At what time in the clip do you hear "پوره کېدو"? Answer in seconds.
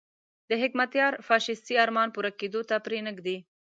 2.15-2.61